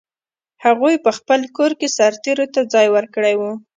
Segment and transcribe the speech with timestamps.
[0.65, 3.41] هغوی په خپل کور کې سرتېرو ته ځای ورکړی و.